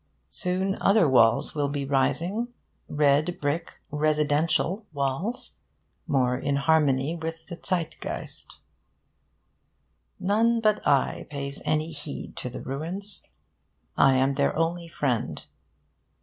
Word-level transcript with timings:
Soon 0.31 0.77
other 0.81 1.07
walls 1.07 1.53
will 1.53 1.69
be 1.69 1.85
rising 1.85 2.47
red 2.89 3.37
brick 3.39 3.79
'residential' 3.91 4.83
walls, 4.93 5.57
more 6.07 6.35
in 6.35 6.55
harmony 6.55 7.15
with 7.15 7.45
the 7.45 7.55
Zeitgeist. 7.55 8.57
None 10.19 10.59
but 10.59 10.81
I 10.87 11.27
pays 11.29 11.61
any 11.65 11.91
heed 11.91 12.35
to 12.37 12.49
the 12.49 12.61
ruins. 12.61 13.21
I 13.95 14.15
am 14.15 14.33
their 14.33 14.55
only 14.57 14.87
friend. 14.87 15.45